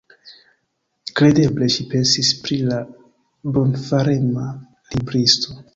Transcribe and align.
Kredeble 1.19 1.67
ŝi 1.75 1.85
pensis 1.93 2.33
pri 2.47 2.59
la 2.73 2.81
bonfarema 3.59 4.53
libristo. 4.97 5.63